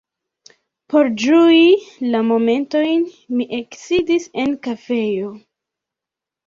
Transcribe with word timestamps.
Por 0.93 1.09
ĝui 1.23 1.59
la 2.15 2.23
momentojn 2.31 3.07
mi 3.37 3.49
eksidis 3.61 4.27
en 4.47 4.61
kafejo. 4.69 5.33